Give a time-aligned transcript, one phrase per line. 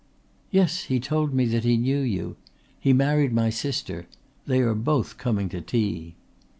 [0.49, 2.35] "Yes, he told me that he knew you.
[2.79, 4.07] He married my sister.
[4.47, 6.15] They are both coming to tea."